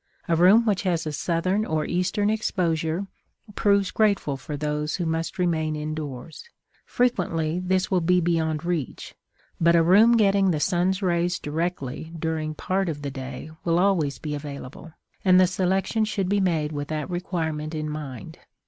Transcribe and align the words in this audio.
A 0.27 0.35
room 0.35 0.65
which 0.65 0.81
has 0.81 1.05
a 1.05 1.11
southern 1.11 1.63
or 1.63 1.85
eastern 1.85 2.31
exposure 2.31 3.05
proves 3.53 3.91
grateful 3.91 4.35
for 4.35 4.57
those 4.57 4.95
who 4.95 5.05
must 5.05 5.37
remain 5.37 5.75
indoors; 5.75 6.43
frequently, 6.87 7.59
this 7.59 7.91
will 7.91 8.01
be 8.01 8.19
beyond 8.19 8.65
reach, 8.65 9.13
but 9.59 9.75
a 9.75 9.83
room 9.83 10.17
getting 10.17 10.49
the 10.49 10.59
sun's 10.59 11.03
rays 11.03 11.37
directly 11.37 12.11
during 12.17 12.55
part 12.55 12.89
of 12.89 13.03
the 13.03 13.11
day 13.11 13.51
will 13.63 13.77
always 13.77 14.17
be 14.17 14.33
available, 14.33 14.91
and 15.23 15.39
the 15.39 15.45
selection 15.45 16.03
should 16.03 16.27
be 16.29 16.39
made 16.41 16.71
with 16.71 16.87
that 16.87 17.07
requirement 17.07 17.75
in 17.75 17.87
mind. 17.87 18.39